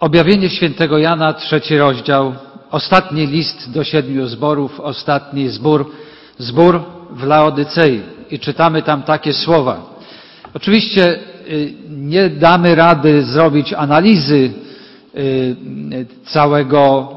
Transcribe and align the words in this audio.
Objawienie 0.00 0.50
świętego 0.50 0.98
Jana, 0.98 1.32
trzeci 1.32 1.78
rozdział, 1.78 2.34
ostatni 2.70 3.26
list 3.26 3.72
do 3.72 3.84
siedmiu 3.84 4.26
zborów, 4.26 4.80
ostatni 4.80 5.48
zbór, 5.48 5.90
zbór 6.38 6.80
w 7.10 7.24
Laodycei. 7.24 8.00
I 8.30 8.38
czytamy 8.38 8.82
tam 8.82 9.02
takie 9.02 9.32
słowa. 9.32 9.98
Oczywiście 10.54 11.18
y, 11.50 11.74
nie 11.90 12.28
damy 12.28 12.74
rady 12.74 13.22
zrobić 13.22 13.72
analizy 13.72 14.50
y, 15.14 16.06
całego 16.24 17.10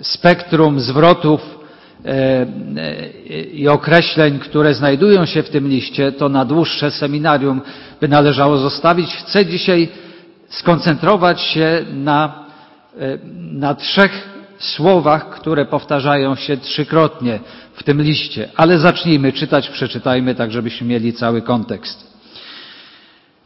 y, 0.00 0.04
spektrum 0.04 0.80
zwrotów 0.80 1.54
i 3.52 3.68
określeń, 3.68 4.38
które 4.38 4.74
znajdują 4.74 5.26
się 5.26 5.42
w 5.42 5.50
tym 5.50 5.68
liście, 5.68 6.12
to 6.12 6.28
na 6.28 6.44
dłuższe 6.44 6.90
seminarium 6.90 7.60
by 8.00 8.08
należało 8.08 8.58
zostawić. 8.58 9.10
Chcę 9.10 9.46
dzisiaj 9.46 9.88
skoncentrować 10.48 11.40
się 11.40 11.84
na, 11.92 12.44
e, 12.98 13.18
na 13.52 13.74
trzech 13.74 14.28
słowach, 14.58 15.30
które 15.30 15.64
powtarzają 15.64 16.34
się 16.34 16.56
trzykrotnie 16.56 17.40
w 17.74 17.82
tym 17.82 18.02
liście. 18.02 18.48
Ale 18.56 18.78
zacznijmy 18.78 19.32
czytać, 19.32 19.68
przeczytajmy, 19.68 20.34
tak 20.34 20.52
żebyśmy 20.52 20.86
mieli 20.86 21.12
cały 21.12 21.42
kontekst. 21.42 22.14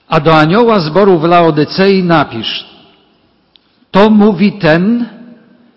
A 0.08 0.20
do 0.20 0.38
anioła 0.38 0.80
zboru 0.80 1.18
w 1.18 1.24
Laodycei 1.24 2.02
napisz, 2.02 2.66
to 3.90 4.10
mówi 4.10 4.52
ten, 4.52 5.06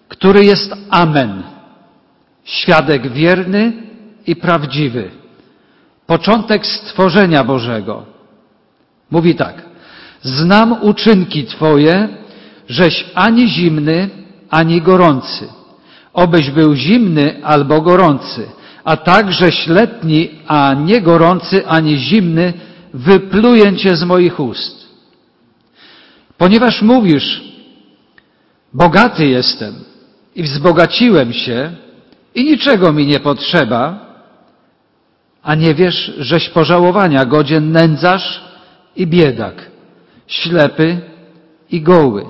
który 0.08 0.46
jest 0.46 0.74
Amen, 0.90 1.44
świadek 2.44 3.08
wierny 3.12 3.74
i 4.28 4.36
prawdziwy, 4.36 5.12
początek 6.08 6.66
stworzenia 6.66 7.44
Bożego. 7.44 8.06
Mówi 9.12 9.36
tak. 9.36 9.71
Znam 10.24 10.74
uczynki 10.82 11.46
Twoje, 11.46 12.08
żeś 12.70 13.06
ani 13.16 13.50
zimny, 13.50 14.10
ani 14.50 14.82
gorący. 14.82 15.48
Obyś 16.14 16.50
był 16.50 16.76
zimny 16.76 17.40
albo 17.44 17.82
gorący, 17.82 18.48
a 18.84 18.98
także 18.98 19.50
letni, 19.68 20.30
a 20.48 20.74
nie 20.74 21.02
gorący, 21.02 21.68
ani 21.68 21.98
zimny, 21.98 22.54
wypluję 22.94 23.78
Cię 23.78 23.96
z 23.96 24.04
moich 24.04 24.40
ust. 24.40 24.88
Ponieważ 26.38 26.82
mówisz, 26.82 27.42
bogaty 28.74 29.26
jestem 29.26 29.76
i 30.36 30.44
wzbogaciłem 30.44 31.34
się 31.34 31.72
i 32.36 32.44
niczego 32.44 32.94
mi 32.94 33.08
nie 33.08 33.20
potrzeba, 33.20 34.00
a 35.44 35.56
nie 35.56 35.76
wiesz, 35.76 36.14
żeś 36.18 36.50
pożałowania 36.50 37.26
godzien 37.26 37.72
nędzarz 37.72 38.42
i 38.96 39.08
biedak 39.08 39.71
ślepy 40.32 40.98
i 41.72 41.82
goły. 41.82 42.26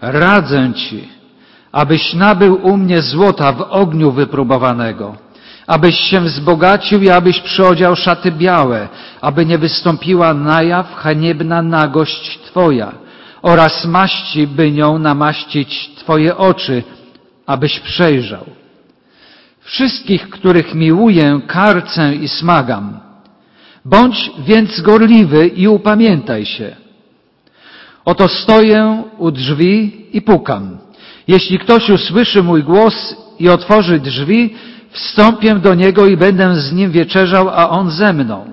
Radzę 0.00 0.72
Ci, 0.74 1.08
abyś 1.72 2.14
nabył 2.14 2.66
u 2.66 2.76
mnie 2.76 3.02
złota 3.02 3.52
w 3.52 3.60
ogniu 3.60 4.12
wypróbowanego, 4.12 5.16
abyś 5.66 6.00
się 6.00 6.20
wzbogacił 6.20 7.02
i 7.02 7.10
abyś 7.10 7.40
przyodział 7.40 7.96
szaty 7.96 8.32
białe, 8.32 8.88
aby 9.20 9.46
nie 9.46 9.58
wystąpiła 9.58 10.34
na 10.34 10.62
jaw 10.62 10.94
haniebna 10.94 11.62
nagość 11.62 12.38
Twoja 12.38 12.92
oraz 13.42 13.84
maści, 13.84 14.46
by 14.46 14.70
nią 14.70 14.98
namaścić 14.98 15.90
Twoje 15.96 16.36
oczy, 16.36 16.82
abyś 17.46 17.80
przejrzał. 17.80 18.44
Wszystkich, 19.60 20.30
których 20.30 20.74
miłuję, 20.74 21.40
karcę 21.46 22.14
i 22.14 22.28
smagam. 22.28 23.00
Bądź 23.84 24.30
więc 24.38 24.80
gorliwy 24.80 25.46
i 25.46 25.68
upamiętaj 25.68 26.44
się. 26.46 26.81
Oto 28.04 28.28
stoję 28.28 29.02
u 29.18 29.30
drzwi 29.30 30.06
i 30.12 30.22
pukam. 30.22 30.78
Jeśli 31.28 31.58
ktoś 31.58 31.90
usłyszy 31.90 32.42
mój 32.42 32.62
głos 32.62 33.16
i 33.38 33.48
otworzy 33.48 34.00
drzwi, 34.00 34.54
wstąpię 34.90 35.54
do 35.54 35.74
niego 35.74 36.06
i 36.06 36.16
będę 36.16 36.54
z 36.54 36.72
nim 36.72 36.90
wieczerzał, 36.90 37.48
a 37.48 37.68
on 37.68 37.90
ze 37.90 38.12
mną. 38.12 38.52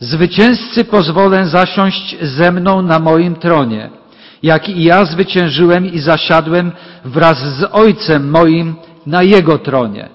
Zwycięzcy 0.00 0.84
pozwolę 0.84 1.46
zasiąść 1.46 2.16
ze 2.22 2.52
mną 2.52 2.82
na 2.82 2.98
moim 2.98 3.36
tronie, 3.36 3.90
jak 4.42 4.68
i 4.68 4.84
ja 4.84 5.04
zwyciężyłem 5.04 5.86
i 5.86 5.98
zasiadłem 5.98 6.72
wraz 7.04 7.38
z 7.38 7.68
Ojcem 7.72 8.30
moim 8.30 8.74
na 9.06 9.22
Jego 9.22 9.58
tronie. 9.58 10.08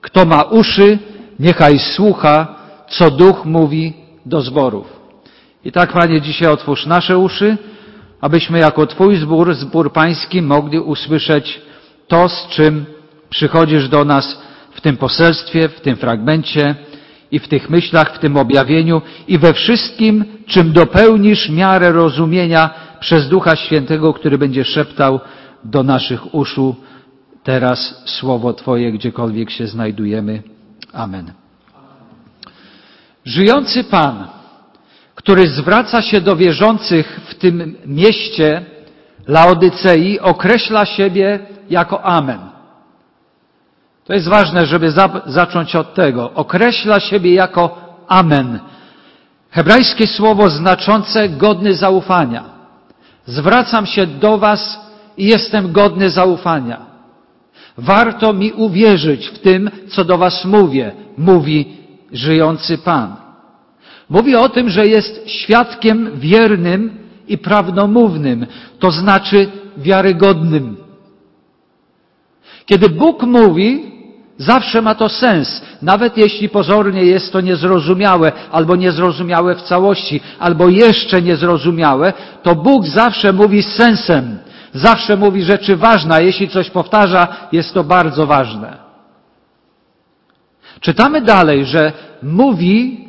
Kto 0.00 0.24
ma 0.24 0.42
uszy, 0.42 0.98
niechaj 1.40 1.78
słucha, 1.78 2.54
co 2.88 3.10
Duch 3.10 3.44
mówi 3.44 3.92
do 4.26 4.42
zborów. 4.42 4.91
I 5.64 5.72
tak, 5.72 5.92
Panie, 5.92 6.20
dzisiaj 6.20 6.48
otwórz 6.48 6.86
nasze 6.86 7.18
uszy, 7.18 7.56
abyśmy 8.20 8.58
jako 8.58 8.86
Twój 8.86 9.16
zbór, 9.16 9.54
zbór 9.54 9.92
pański, 9.92 10.42
mogli 10.42 10.78
usłyszeć 10.78 11.60
to, 12.08 12.28
z 12.28 12.48
czym 12.48 12.84
przychodzisz 13.30 13.88
do 13.88 14.04
nas 14.04 14.42
w 14.72 14.80
tym 14.80 14.96
poselstwie, 14.96 15.68
w 15.68 15.80
tym 15.80 15.96
fragmencie 15.96 16.74
i 17.30 17.38
w 17.38 17.48
tych 17.48 17.70
myślach, 17.70 18.14
w 18.14 18.18
tym 18.18 18.36
objawieniu 18.36 19.02
i 19.28 19.38
we 19.38 19.52
wszystkim, 19.52 20.24
czym 20.46 20.72
dopełnisz 20.72 21.48
miarę 21.48 21.92
rozumienia 21.92 22.70
przez 23.00 23.28
Ducha 23.28 23.56
Świętego, 23.56 24.14
który 24.14 24.38
będzie 24.38 24.64
szeptał 24.64 25.20
do 25.64 25.82
naszych 25.82 26.34
uszu 26.34 26.76
teraz 27.42 28.02
słowo 28.04 28.52
Twoje, 28.52 28.92
gdziekolwiek 28.92 29.50
się 29.50 29.66
znajdujemy. 29.66 30.42
Amen. 30.92 31.32
Żyjący 33.24 33.84
Pan, 33.84 34.26
który 35.22 35.48
zwraca 35.48 36.02
się 36.02 36.20
do 36.20 36.36
wierzących 36.36 37.20
w 37.28 37.34
tym 37.34 37.76
mieście 37.86 38.62
Laodycei, 39.28 40.20
określa 40.20 40.84
siebie 40.84 41.38
jako 41.70 42.04
Amen. 42.04 42.38
To 44.04 44.14
jest 44.14 44.28
ważne, 44.28 44.66
żeby 44.66 44.90
za, 44.90 45.22
zacząć 45.26 45.76
od 45.76 45.94
tego. 45.94 46.30
Określa 46.34 47.00
siebie 47.00 47.34
jako 47.34 47.78
Amen. 48.08 48.60
Hebrajskie 49.50 50.06
słowo 50.06 50.50
znaczące 50.50 51.28
godny 51.28 51.74
zaufania. 51.74 52.44
Zwracam 53.26 53.86
się 53.86 54.06
do 54.06 54.38
Was 54.38 54.80
i 55.16 55.26
jestem 55.26 55.72
godny 55.72 56.10
zaufania. 56.10 56.86
Warto 57.78 58.32
mi 58.32 58.52
uwierzyć 58.52 59.28
w 59.28 59.38
tym, 59.38 59.70
co 59.88 60.04
do 60.04 60.18
Was 60.18 60.44
mówię, 60.44 60.92
mówi 61.18 61.76
żyjący 62.12 62.78
Pan. 62.78 63.21
Mówi 64.12 64.36
o 64.36 64.48
tym, 64.48 64.70
że 64.70 64.86
jest 64.86 65.28
świadkiem 65.28 66.10
wiernym 66.14 66.98
i 67.28 67.38
prawdomównym, 67.38 68.46
to 68.78 68.90
znaczy 68.90 69.48
wiarygodnym. 69.76 70.76
Kiedy 72.66 72.88
Bóg 72.88 73.22
mówi, 73.22 73.92
zawsze 74.38 74.82
ma 74.82 74.94
to 74.94 75.08
sens, 75.08 75.62
nawet 75.82 76.16
jeśli 76.16 76.48
pozornie 76.48 77.04
jest 77.04 77.32
to 77.32 77.40
niezrozumiałe, 77.40 78.32
albo 78.50 78.76
niezrozumiałe 78.76 79.54
w 79.54 79.62
całości, 79.62 80.20
albo 80.38 80.68
jeszcze 80.68 81.22
niezrozumiałe, 81.22 82.12
to 82.42 82.54
Bóg 82.54 82.86
zawsze 82.86 83.32
mówi 83.32 83.62
z 83.62 83.68
sensem. 83.76 84.38
Zawsze 84.74 85.16
mówi 85.16 85.42
rzeczy 85.42 85.76
ważne, 85.76 86.24
jeśli 86.24 86.48
coś 86.48 86.70
powtarza, 86.70 87.28
jest 87.52 87.74
to 87.74 87.84
bardzo 87.84 88.26
ważne. 88.26 88.76
Czytamy 90.80 91.20
dalej, 91.20 91.64
że 91.64 91.92
mówi 92.22 93.08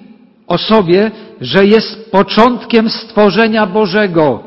o 0.53 0.57
sobie, 0.57 1.11
że 1.41 1.65
jest 1.65 2.11
początkiem 2.11 2.89
stworzenia 2.89 3.65
Bożego. 3.65 4.43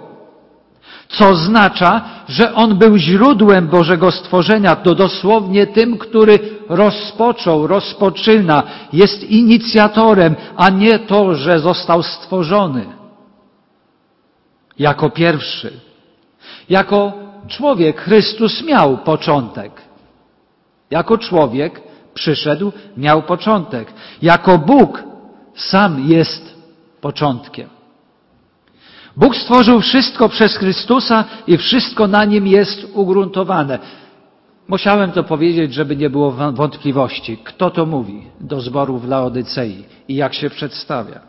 Co 1.08 1.28
oznacza, 1.28 2.04
że 2.28 2.54
On 2.54 2.78
był 2.78 2.96
źródłem 2.96 3.68
Bożego 3.68 4.10
stworzenia. 4.10 4.76
To 4.76 4.94
dosłownie 4.94 5.66
tym, 5.66 5.98
który 5.98 6.38
rozpoczął, 6.68 7.66
rozpoczyna, 7.66 8.62
jest 8.92 9.30
inicjatorem, 9.30 10.36
a 10.56 10.70
nie 10.70 10.98
to, 10.98 11.34
że 11.34 11.58
został 11.58 12.02
stworzony. 12.02 12.86
Jako 14.78 15.10
pierwszy. 15.10 15.72
Jako 16.68 17.12
człowiek 17.48 18.00
Chrystus 18.00 18.62
miał 18.62 18.98
początek. 18.98 19.72
Jako 20.90 21.18
człowiek 21.18 21.80
przyszedł, 22.14 22.72
miał 22.96 23.22
początek. 23.22 23.92
Jako 24.22 24.58
Bóg 24.58 25.15
sam 25.56 26.08
jest 26.08 26.54
początkiem. 27.00 27.68
Bóg 29.16 29.36
stworzył 29.36 29.80
wszystko 29.80 30.28
przez 30.28 30.56
Chrystusa 30.56 31.24
i 31.46 31.56
wszystko 31.56 32.06
na 32.06 32.24
nim 32.24 32.46
jest 32.46 32.86
ugruntowane. 32.94 33.78
Musiałem 34.68 35.12
to 35.12 35.24
powiedzieć, 35.24 35.74
żeby 35.74 35.96
nie 35.96 36.10
było 36.10 36.30
wątpliwości. 36.52 37.38
Kto 37.44 37.70
to 37.70 37.86
mówi 37.86 38.22
do 38.40 38.60
zboru 38.60 38.98
w 38.98 39.08
Laodycei 39.08 39.84
i 40.08 40.14
jak 40.14 40.34
się 40.34 40.50
przedstawia? 40.50 41.20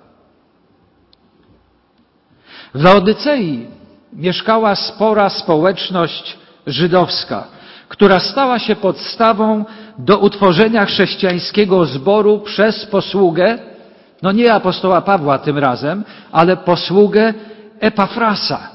W 2.73 2.83
Laodycei 2.83 3.68
mieszkała 4.13 4.75
spora 4.75 5.30
społeczność 5.30 6.38
żydowska, 6.68 7.47
która 7.88 8.19
stała 8.19 8.59
się 8.59 8.75
podstawą 8.75 9.65
do 9.97 10.18
utworzenia 10.18 10.85
chrześcijańskiego 10.85 11.85
zboru 11.85 12.39
przez 12.39 12.85
posługę 12.85 13.59
no 14.22 14.31
nie 14.31 14.54
apostoła 14.54 15.02
Pawła 15.02 15.38
tym 15.38 15.58
razem, 15.58 16.04
ale 16.31 16.58
posługę 16.58 17.34
Epafrasa, 17.80 18.69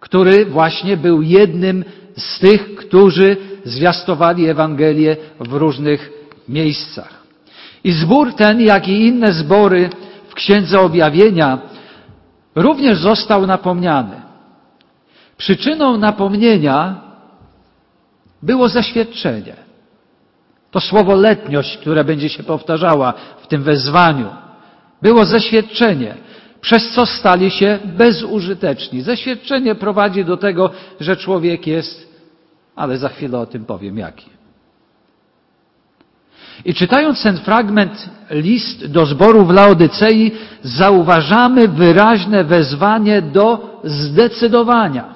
który 0.00 0.46
właśnie 0.46 0.96
był 0.96 1.22
jednym 1.22 1.84
z 2.16 2.38
tych, 2.38 2.74
którzy 2.74 3.36
zwiastowali 3.64 4.48
Ewangelię 4.48 5.16
w 5.40 5.52
różnych 5.52 6.10
miejscach. 6.48 7.20
I 7.84 7.92
zbór 7.92 8.34
ten, 8.34 8.60
jak 8.60 8.88
i 8.88 9.06
inne 9.06 9.32
zbory 9.32 9.90
w 10.28 10.34
Księdze 10.34 10.80
Objawienia 10.80 11.58
również 12.54 12.98
został 12.98 13.46
napomniany. 13.46 14.20
Przyczyną 15.36 15.96
napomnienia 15.96 17.00
było 18.42 18.68
zaświadczenie. 18.68 19.56
To 20.70 20.80
słowo 20.80 21.14
letniość, 21.14 21.78
które 21.78 22.04
będzie 22.04 22.28
się 22.28 22.42
powtarzała 22.42 23.12
w 23.42 23.46
tym 23.46 23.62
wezwaniu, 23.62 24.28
było 25.02 25.24
zaświadczenie, 25.24 26.14
przez 26.60 26.90
co 26.90 27.06
stali 27.06 27.50
się 27.50 27.78
bezużyteczni. 27.84 29.02
Zaświadczenie 29.02 29.74
prowadzi 29.74 30.24
do 30.24 30.36
tego, 30.36 30.70
że 31.00 31.16
człowiek 31.16 31.66
jest, 31.66 32.08
ale 32.76 32.98
za 32.98 33.08
chwilę 33.08 33.38
o 33.38 33.46
tym 33.46 33.64
powiem 33.64 33.98
jaki. 33.98 34.30
I 36.64 36.74
czytając 36.74 37.22
ten 37.22 37.36
fragment 37.36 38.10
list 38.30 38.86
do 38.86 39.06
zboru 39.06 39.44
w 39.44 39.50
Laodycei, 39.50 40.32
zauważamy 40.62 41.68
wyraźne 41.68 42.44
wezwanie 42.44 43.22
do 43.22 43.80
zdecydowania, 43.84 45.14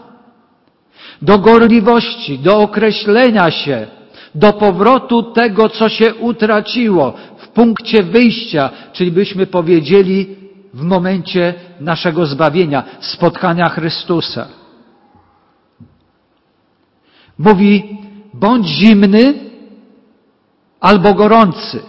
do 1.22 1.38
gorliwości, 1.38 2.38
do 2.38 2.60
określenia 2.60 3.50
się, 3.50 3.86
do 4.34 4.52
powrotu 4.52 5.22
tego, 5.22 5.68
co 5.68 5.88
się 5.88 6.14
utraciło 6.14 7.14
punkcie 7.54 8.02
wyjścia, 8.02 8.70
czyli 8.92 9.12
byśmy 9.12 9.46
powiedzieli 9.46 10.36
w 10.74 10.82
momencie 10.82 11.54
naszego 11.80 12.26
zbawienia, 12.26 12.84
spotkania 13.00 13.68
Chrystusa. 13.68 14.48
Mówi, 17.38 17.98
bądź 18.34 18.66
zimny 18.66 19.34
albo 20.80 21.14
gorący. 21.14 21.80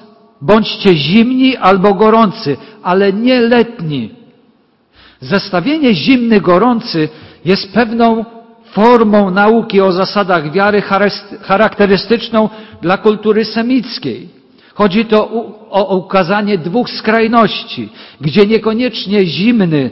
Bądźcie 0.42 0.96
zimni 0.96 1.58
albo 1.58 1.94
gorący, 1.94 2.58
ale 2.84 3.14
nie 3.14 3.42
letni. 3.42 4.16
Zestawienie 5.20 5.94
zimny, 5.94 6.42
gorący 6.42 7.10
jest 7.46 7.74
pewną 7.74 8.26
formą 8.66 9.32
nauki 9.32 9.82
o 9.82 9.92
zasadach 9.92 10.52
wiary 10.52 10.82
charakterystyczną 11.42 12.50
dla 12.82 12.98
kultury 12.98 13.46
semickiej. 13.46 14.35
Chodzi 14.76 15.06
to 15.06 15.30
o 15.70 15.98
ukazanie 15.98 16.58
dwóch 16.58 16.90
skrajności, 16.90 17.90
gdzie 18.22 18.46
niekoniecznie 18.46 19.26
zimny 19.26 19.92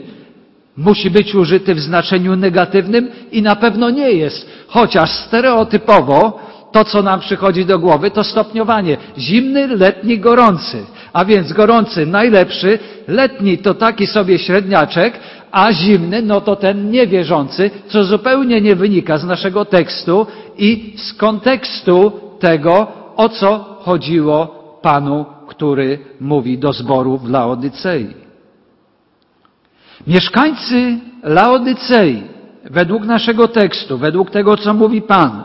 musi 0.76 1.10
być 1.10 1.34
użyty 1.34 1.74
w 1.74 1.80
znaczeniu 1.80 2.36
negatywnym 2.36 3.08
i 3.32 3.42
na 3.42 3.56
pewno 3.56 3.90
nie 3.90 4.10
jest, 4.10 4.50
chociaż 4.66 5.10
stereotypowo 5.10 6.40
to, 6.72 6.84
co 6.84 7.02
nam 7.02 7.20
przychodzi 7.20 7.64
do 7.64 7.78
głowy, 7.78 8.10
to 8.10 8.24
stopniowanie. 8.24 8.96
Zimny, 9.18 9.66
letni, 9.66 10.18
gorący. 10.18 10.84
A 11.12 11.24
więc 11.24 11.52
gorący 11.52 12.06
najlepszy, 12.06 12.78
letni 13.08 13.58
to 13.58 13.74
taki 13.74 14.06
sobie 14.06 14.38
średniaczek, 14.38 15.20
a 15.52 15.72
zimny 15.72 16.22
no 16.22 16.40
to 16.40 16.56
ten 16.56 16.90
niewierzący, 16.90 17.70
co 17.88 18.04
zupełnie 18.04 18.60
nie 18.60 18.76
wynika 18.76 19.18
z 19.18 19.24
naszego 19.24 19.64
tekstu 19.64 20.26
i 20.58 20.94
z 20.96 21.12
kontekstu 21.12 22.12
tego, 22.40 22.86
o 23.16 23.28
co 23.28 23.78
chodziło 23.80 24.63
Panu, 24.84 25.24
który 25.46 25.98
mówi 26.20 26.58
do 26.58 26.72
zboru 26.72 27.18
w 27.18 27.30
Laodycei. 27.30 28.14
Mieszkańcy 30.06 30.98
Laodycei, 31.22 32.22
według 32.64 33.04
naszego 33.04 33.48
tekstu, 33.48 33.98
według 33.98 34.30
tego, 34.30 34.56
co 34.56 34.74
mówi 34.74 35.02
Pan, 35.02 35.44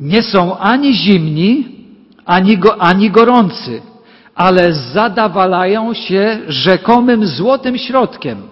nie 0.00 0.22
są 0.22 0.58
ani 0.58 0.94
zimni, 0.94 1.76
ani, 2.24 2.58
go, 2.58 2.80
ani 2.82 3.10
gorący, 3.10 3.82
ale 4.34 4.72
zadawalają 4.72 5.94
się 5.94 6.38
rzekomym 6.48 7.26
złotym 7.26 7.78
środkiem. 7.78 8.42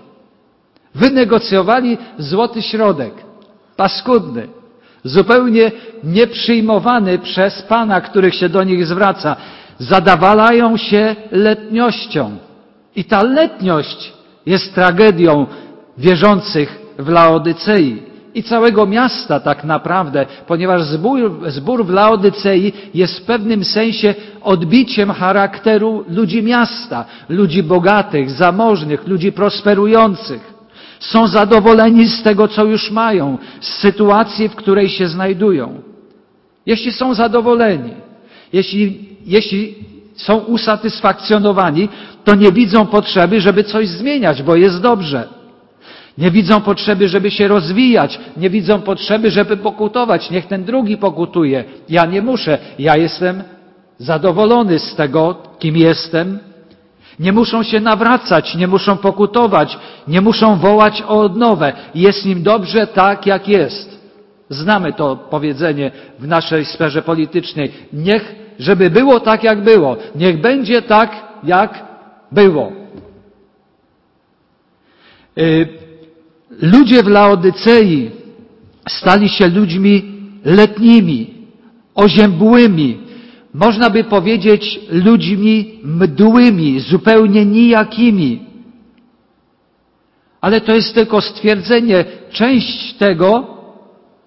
Wynegocjowali 0.95 1.99
złoty 2.19 2.63
środek, 2.63 3.15
paskudny, 3.77 4.49
zupełnie 5.05 5.73
nieprzyjmowany 6.05 7.19
przez 7.19 7.63
Pana, 7.63 8.01
który 8.01 8.33
się 8.33 8.49
do 8.49 8.65
nich 8.65 8.87
zwraca. 8.87 9.37
Zadawalają 9.79 10.77
się 10.77 11.17
letniością. 11.33 12.37
I 12.97 13.05
ta 13.05 13.23
letniość 13.23 14.13
jest 14.47 14.75
tragedią 14.75 15.47
wierzących 15.99 16.79
w 16.99 17.09
Laodycei 17.09 18.03
i 18.35 18.43
całego 18.43 18.87
miasta 18.87 19.41
tak 19.41 19.65
naprawdę, 19.65 20.27
ponieważ 20.47 20.83
zbór, 20.83 21.41
zbór 21.47 21.87
w 21.87 21.91
Laodycei 21.91 22.73
jest 22.95 23.19
w 23.19 23.23
pewnym 23.23 23.65
sensie 23.65 24.15
odbiciem 24.43 25.11
charakteru 25.11 26.05
ludzi 26.09 26.43
miasta, 26.43 27.05
ludzi 27.29 27.63
bogatych, 27.63 28.31
zamożnych, 28.31 29.07
ludzi 29.07 29.33
prosperujących. 29.33 30.54
Są 31.05 31.27
zadowoleni 31.27 32.09
z 32.09 32.23
tego, 32.23 32.49
co 32.49 32.65
już 32.65 32.91
mają, 32.91 33.39
z 33.61 33.69
sytuacji, 33.69 34.49
w 34.49 34.55
której 34.55 34.89
się 34.89 35.09
znajdują. 35.09 35.83
Jeśli 36.67 36.93
są 36.93 37.15
zadowoleni, 37.15 37.95
jeśli, 38.53 38.99
jeśli 39.27 39.75
są 40.15 40.37
usatysfakcjonowani, 40.37 41.89
to 42.25 42.35
nie 42.35 42.53
widzą 42.53 42.87
potrzeby, 42.87 43.41
żeby 43.41 43.65
coś 43.65 43.89
zmieniać, 43.89 44.43
bo 44.43 44.57
jest 44.57 44.81
dobrze. 44.81 45.29
Nie 46.19 46.31
widzą 46.31 46.61
potrzeby, 46.61 47.09
żeby 47.09 47.31
się 47.31 47.49
rozwijać. 47.49 48.21
Nie 48.37 48.51
widzą 48.51 48.81
potrzeby, 48.81 49.31
żeby 49.31 49.57
pokutować. 49.57 50.31
Niech 50.31 50.47
ten 50.47 50.65
drugi 50.65 50.97
pokutuje. 50.97 51.65
Ja 51.89 52.07
nie 52.07 52.23
muszę. 52.23 52.59
Ja 52.79 52.97
jestem 52.97 53.43
zadowolony 53.99 54.79
z 54.79 54.95
tego, 54.95 55.37
kim 55.59 55.77
jestem. 55.77 56.39
Nie 57.19 57.33
muszą 57.33 57.63
się 57.63 57.81
nawracać, 57.81 58.55
nie 58.55 58.67
muszą 58.67 58.97
pokutować, 58.97 59.79
nie 60.09 60.21
muszą 60.21 60.57
wołać 60.57 61.03
o 61.03 61.21
odnowę. 61.21 61.73
Jest 61.95 62.27
im 62.27 62.43
dobrze 62.43 62.87
tak, 62.87 63.27
jak 63.27 63.49
jest. 63.49 64.01
Znamy 64.49 64.93
to 64.93 65.17
powiedzenie 65.17 65.91
w 66.19 66.27
naszej 66.27 66.65
sferze 66.65 67.03
politycznej. 67.03 67.73
Niech, 67.93 68.35
żeby 68.59 68.91
było 68.91 69.21
tak, 69.21 69.45
jak 69.45 69.65
było. 69.65 69.97
Niech 70.15 70.41
będzie 70.41 70.83
tak, 70.83 71.11
jak 71.45 71.85
było. 72.33 72.73
Y, 75.39 75.69
Ludzie 76.63 77.03
w 77.03 77.09
Laodycei 77.09 78.11
stali 78.89 79.29
się 79.29 79.49
ludźmi 79.49 80.15
letnimi, 80.45 81.35
oziębłymi, 81.95 82.99
można 83.55 83.91
by 83.91 84.05
powiedzieć 84.05 84.81
ludźmi 84.91 85.81
mdłymi, 85.85 86.81
zupełnie 86.81 87.47
nijakimi. 87.47 88.43
Ale 90.41 90.61
to 90.61 90.75
jest 90.75 90.95
tylko 90.95 91.21
stwierdzenie, 91.21 92.05
część 92.31 92.95
tego, 92.95 93.47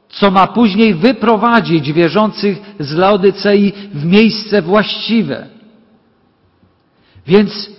co 0.10 0.31
ma 0.31 0.48
później 0.48 0.93
wyprowadzić 0.93 1.93
wierzących 1.93 2.57
z 2.79 2.93
Laodycei 2.93 3.74
w 3.93 4.05
miejsce 4.05 4.62
właściwe. 4.62 5.48
Więc 7.27 7.76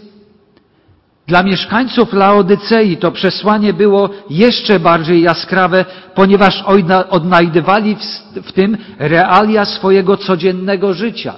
dla 1.29 1.43
mieszkańców 1.43 2.13
Laodycei 2.13 2.97
to 2.97 3.13
przesłanie 3.13 3.73
było 3.73 4.11
jeszcze 4.31 4.81
bardziej 4.81 5.23
jaskrawe, 5.23 5.85
ponieważ 6.15 6.65
odnajdywali 7.11 7.97
w 8.43 8.53
tym 8.53 8.77
realia 8.99 9.65
swojego 9.65 10.17
codziennego 10.17 10.95
życia. 10.95 11.35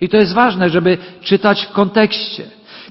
I 0.00 0.08
to 0.08 0.16
jest 0.16 0.32
ważne, 0.32 0.70
żeby 0.70 0.98
czytać 1.22 1.66
w 1.66 1.72
kontekście. 1.72 2.42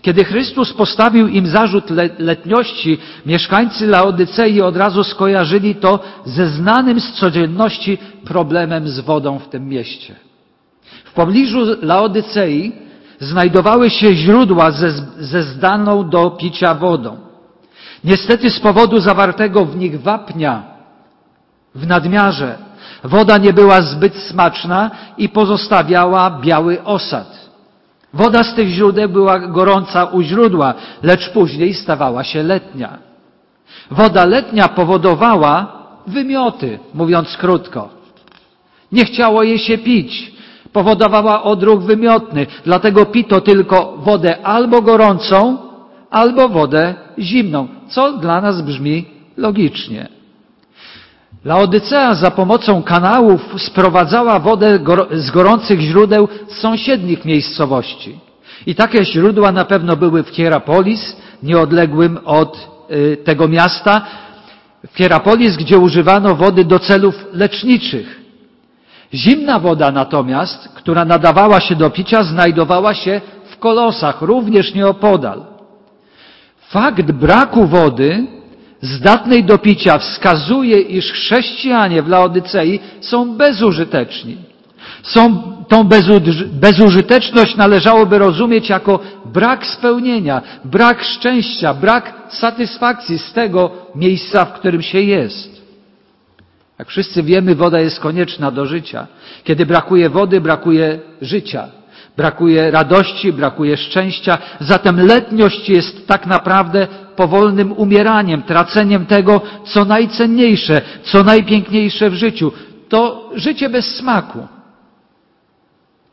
Kiedy 0.02 0.24
Chrystus 0.24 0.74
postawił 0.74 1.28
im 1.28 1.48
zarzut 1.48 1.90
letniości, 2.20 2.98
mieszkańcy 3.26 3.88
Laodycei 3.88 4.62
od 4.62 4.78
razu 4.78 5.04
skojarzyli 5.04 5.76
to 5.76 6.00
ze 6.26 6.50
znanym 6.50 7.00
z 7.00 7.14
codzienności 7.14 7.98
problemem 8.26 8.88
z 8.88 9.00
wodą 9.00 9.40
w 9.40 9.50
tym 9.50 9.70
mieście. 9.70 10.16
W 11.06 11.14
pobliżu 11.14 11.60
Laodycei 11.82 12.85
znajdowały 13.20 13.90
się 13.90 14.14
źródła 14.16 14.72
ze, 14.72 14.92
ze 15.20 15.44
zdaną 15.44 16.10
do 16.10 16.32
picia 16.32 16.74
wodą. 16.74 17.18
Niestety 18.04 18.50
z 18.50 18.60
powodu 18.60 19.00
zawartego 19.00 19.66
w 19.66 19.76
nich 19.76 20.02
wapnia 20.02 20.64
w 21.76 21.88
nadmiarze 21.88 22.58
woda 23.04 23.38
nie 23.38 23.54
była 23.54 23.82
zbyt 23.82 24.16
smaczna 24.16 24.92
i 25.18 25.30
pozostawiała 25.30 26.40
biały 26.42 26.84
osad. 26.84 27.46
Woda 28.14 28.44
z 28.44 28.54
tych 28.54 28.68
źródeł 28.68 29.10
była 29.10 29.40
gorąca 29.40 30.06
u 30.06 30.22
źródła, 30.22 30.74
lecz 31.04 31.30
później 31.30 31.74
stawała 31.74 32.24
się 32.24 32.44
letnia. 32.44 32.98
Woda 33.92 34.26
letnia 34.26 34.68
powodowała 34.68 35.84
wymioty, 36.08 36.80
mówiąc 36.94 37.38
krótko. 37.38 37.90
Nie 38.92 39.06
chciało 39.06 39.44
jej 39.44 39.60
się 39.60 39.78
pić 39.78 40.35
powodowała 40.76 41.44
odruch 41.44 41.84
wymiotny. 41.84 42.48
Dlatego 42.66 43.06
pito 43.06 43.42
tylko 43.42 43.98
wodę 43.98 44.46
albo 44.46 44.82
gorącą, 44.82 45.58
albo 46.12 46.50
wodę 46.50 46.96
zimną. 47.20 47.68
Co 47.90 48.14
dla 48.18 48.42
nas 48.42 48.62
brzmi 48.62 49.06
logicznie. 49.38 50.08
Laodycea 51.46 52.16
za 52.16 52.32
pomocą 52.32 52.84
kanałów 52.84 53.42
sprowadzała 53.58 54.40
wodę 54.40 54.80
z 55.12 55.32
gorących 55.32 55.80
źródeł 55.80 56.28
z 56.48 56.58
sąsiednich 56.58 57.26
miejscowości. 57.26 58.20
I 58.66 58.76
takie 58.76 59.06
źródła 59.06 59.52
na 59.52 59.66
pewno 59.66 59.96
były 59.96 60.24
w 60.24 60.30
Hierapolis, 60.30 61.16
nieodległym 61.44 62.20
od 62.26 62.70
y, 62.92 63.18
tego 63.18 63.48
miasta. 63.48 64.02
W 64.92 64.98
Hierapolis, 64.98 65.58
gdzie 65.58 65.78
używano 65.78 66.36
wody 66.36 66.66
do 66.66 66.80
celów 66.80 67.16
leczniczych. 67.34 68.25
Zimna 69.16 69.60
woda 69.60 69.92
natomiast, 69.92 70.70
która 70.76 71.06
nadawała 71.06 71.60
się 71.60 71.76
do 71.76 71.90
picia, 71.90 72.24
znajdowała 72.24 72.94
się 72.94 73.22
w 73.50 73.58
kolosach, 73.58 74.22
również 74.22 74.74
nieopodal. 74.74 75.44
Fakt 76.70 77.12
braku 77.12 77.68
wody 77.68 78.28
zdatnej 78.82 79.44
do 79.44 79.58
picia 79.58 79.98
wskazuje, 79.98 80.80
iż 80.80 81.12
chrześcijanie 81.12 82.02
w 82.02 82.08
Laodycei 82.08 82.80
są 83.02 83.38
bezużyteczni. 83.38 84.38
Są, 85.04 85.42
tą 85.68 85.90
bezużyteczność 86.52 87.56
należałoby 87.56 88.18
rozumieć 88.18 88.70
jako 88.70 89.00
brak 89.26 89.66
spełnienia, 89.66 90.42
brak 90.66 91.04
szczęścia, 91.04 91.74
brak 91.74 92.14
satysfakcji 92.30 93.20
z 93.20 93.34
tego 93.34 93.72
miejsca, 93.96 94.46
w 94.46 94.54
którym 94.54 94.82
się 94.82 95.02
jest. 95.02 95.55
Jak 96.80 96.88
wszyscy 96.88 97.24
wiemy, 97.24 97.56
woda 97.56 97.80
jest 97.80 98.00
konieczna 98.00 98.52
do 98.52 98.66
życia. 98.66 99.08
Kiedy 99.44 99.66
brakuje 99.66 100.10
wody, 100.10 100.42
brakuje 100.42 101.00
życia. 101.22 101.68
Brakuje 102.18 102.72
radości, 102.72 103.34
brakuje 103.34 103.78
szczęścia. 103.78 104.38
Zatem 104.60 105.08
letniość 105.08 105.70
jest 105.70 106.08
tak 106.08 106.26
naprawdę 106.26 106.88
powolnym 107.16 107.72
umieraniem, 107.72 108.44
traceniem 108.44 109.06
tego, 109.06 109.42
co 109.66 109.86
najcenniejsze, 109.86 110.82
co 111.04 111.24
najpiękniejsze 111.24 112.10
w 112.10 112.14
życiu. 112.14 112.52
To 112.90 113.30
życie 113.36 113.70
bez 113.70 113.86
smaku, 113.86 114.48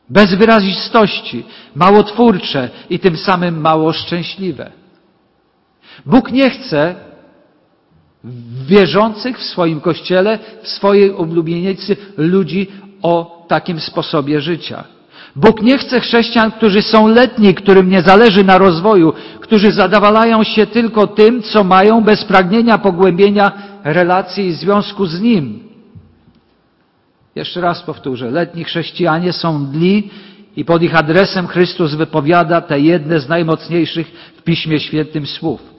bez 0.09 0.35
wyrazistości, 0.35 1.45
mało 1.75 2.03
twórcze 2.03 2.69
i 2.91 2.99
tym 2.99 3.17
samym 3.17 3.61
mało 3.61 3.93
szczęśliwe. 3.93 4.71
Bóg 6.07 6.33
nie 6.33 6.51
chce 6.51 6.95
wierzących 8.67 9.39
w 9.39 9.43
swoim 9.43 9.81
kościele, 9.81 10.39
w 10.63 10.69
swojej 10.69 11.13
oblubienicy 11.13 11.97
ludzi 12.17 12.67
o 13.03 13.45
takim 13.49 13.81
sposobie 13.81 14.41
życia. 14.41 14.85
Bóg 15.37 15.63
nie 15.63 15.79
chce 15.79 16.01
chrześcijan, 16.01 16.51
którzy 16.51 16.83
są 16.83 17.09
letni, 17.09 17.55
którym 17.55 17.91
nie 17.91 18.03
zależy 18.03 18.45
na 18.45 18.59
rozwoju, 18.59 19.13
którzy 19.41 19.73
zadawalają 19.73 20.45
się 20.45 20.67
tylko 20.67 21.07
tym, 21.07 21.43
co 21.43 21.65
mają, 21.65 22.01
bez 22.01 22.25
pragnienia 22.25 22.79
pogłębienia 22.79 23.53
relacji 23.85 24.47
i 24.47 24.53
związku 24.53 25.07
z 25.07 25.21
Nim. 25.21 25.61
Jeszcze 27.35 27.61
raz 27.61 27.83
powtórzę, 27.83 28.31
letni 28.31 28.65
chrześcijanie 28.65 29.33
są 29.33 29.67
dli 29.67 30.11
i 30.57 30.65
pod 30.65 30.83
ich 30.83 30.97
adresem 30.97 31.47
Chrystus 31.47 31.95
wypowiada 31.95 32.61
te 32.61 32.81
jedne 32.81 33.21
z 33.21 33.29
najmocniejszych 33.29 34.07
w 34.37 34.43
Piśmie 34.43 34.81
Świętym 34.81 35.27
słów. 35.27 35.72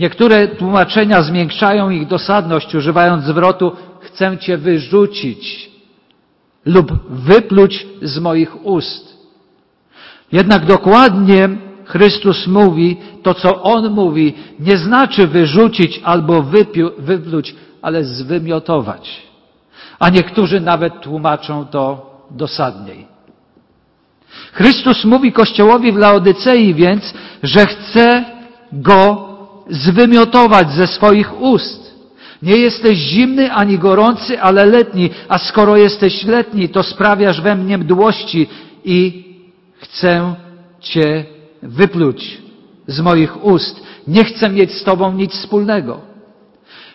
Niektóre 0.00 0.48
tłumaczenia 0.48 1.22
zmiękczają 1.22 1.90
ich 1.90 2.06
dosadność, 2.06 2.74
używając 2.74 3.24
zwrotu 3.24 3.72
chcę 4.00 4.38
Cię 4.38 4.58
wyrzucić 4.58 5.70
lub 6.64 6.92
wypluć 7.10 7.86
z 8.02 8.18
moich 8.18 8.66
ust. 8.66 9.16
Jednak 10.32 10.66
dokładnie 10.66 11.48
Chrystus 11.84 12.46
mówi 12.46 12.96
to, 13.22 13.34
co 13.34 13.62
On 13.62 13.90
mówi, 13.90 14.34
nie 14.60 14.78
znaczy 14.78 15.26
wyrzucić 15.26 16.00
albo 16.04 16.42
wypiu, 16.42 16.90
wypluć, 16.98 17.54
ale 17.82 18.04
zwymiotować. 18.04 19.22
A 19.98 20.10
niektórzy 20.10 20.60
nawet 20.60 21.00
tłumaczą 21.00 21.66
to 21.66 22.10
dosadniej. 22.30 23.06
Chrystus 24.52 25.04
mówi 25.04 25.32
Kościołowi 25.32 25.92
w 25.92 25.96
Laodycei 25.96 26.74
więc, 26.74 27.14
że 27.42 27.66
chce 27.66 28.24
go 28.72 29.29
zwymiotować 29.70 30.72
ze 30.72 30.86
swoich 30.86 31.40
ust. 31.40 31.90
Nie 32.42 32.56
jesteś 32.56 32.98
zimny 32.98 33.52
ani 33.52 33.78
gorący, 33.78 34.40
ale 34.40 34.66
letni, 34.66 35.10
a 35.28 35.38
skoro 35.38 35.76
jesteś 35.76 36.24
letni, 36.24 36.68
to 36.68 36.82
sprawiasz 36.82 37.40
we 37.40 37.54
mnie 37.54 37.78
mdłości 37.78 38.46
i 38.84 39.24
chcę 39.78 40.34
Cię 40.80 41.24
wypluć 41.62 42.38
z 42.86 43.00
moich 43.00 43.44
ust. 43.44 43.82
Nie 44.06 44.24
chcę 44.24 44.50
mieć 44.50 44.72
z 44.72 44.84
Tobą 44.84 45.12
nic 45.12 45.32
wspólnego. 45.32 46.09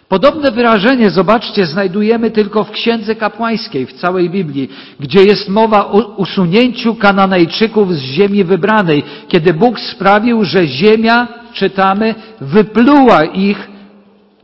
Podobne 0.09 0.51
wyrażenie, 0.51 1.09
zobaczcie, 1.09 1.65
znajdujemy 1.65 2.31
tylko 2.31 2.63
w 2.63 2.71
Księdze 2.71 3.15
Kapłańskiej, 3.15 3.85
w 3.85 3.93
całej 3.93 4.29
Biblii, 4.29 4.69
gdzie 4.99 5.23
jest 5.23 5.49
mowa 5.49 5.87
o 5.87 5.97
usunięciu 6.17 6.95
Kananejczyków 6.95 7.93
z 7.93 8.01
ziemi 8.01 8.43
wybranej, 8.43 9.03
kiedy 9.27 9.53
Bóg 9.53 9.79
sprawił, 9.79 10.43
że 10.43 10.67
ziemia, 10.67 11.27
czytamy, 11.53 12.15
wypluła 12.41 13.23
ich 13.23 13.67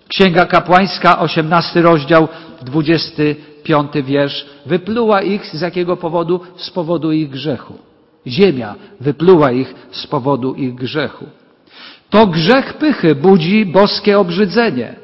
Księga 0.08 0.46
Kapłańska, 0.46 1.20
18 1.20 1.82
rozdział, 1.82 2.28
25 2.62 3.92
wiersz. 4.04 4.46
Wypluła 4.66 5.22
ich 5.22 5.46
z 5.46 5.62
jakiego 5.62 5.98
powodu? 5.98 6.40
Z 6.56 6.70
powodu 6.70 7.12
ich 7.12 7.30
grzechu. 7.30 7.74
Ziemia 8.28 8.76
wypluła 9.02 9.52
ich 9.52 9.76
z 9.92 10.08
powodu 10.08 10.54
ich 10.54 10.76
grzechu. 10.76 11.26
To 12.10 12.28
grzech 12.28 12.74
pychy 12.74 13.16
budzi 13.16 13.66
boskie 13.66 14.20
obrzydzenie. 14.20 15.01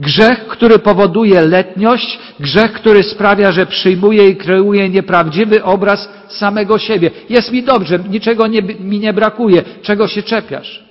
Grzech, 0.00 0.46
który 0.46 0.78
powoduje 0.78 1.40
letniość, 1.40 2.18
grzech, 2.40 2.72
który 2.72 3.02
sprawia, 3.02 3.52
że 3.52 3.66
przyjmuje 3.66 4.28
i 4.28 4.36
kreuje 4.36 4.88
nieprawdziwy 4.88 5.64
obraz 5.64 6.08
samego 6.28 6.78
siebie. 6.78 7.10
Jest 7.28 7.52
mi 7.52 7.62
dobrze, 7.62 7.98
niczego 8.10 8.46
nie, 8.46 8.62
mi 8.62 8.98
nie 8.98 9.12
brakuje, 9.12 9.62
czego 9.82 10.08
się 10.08 10.22
czepiasz? 10.22 10.90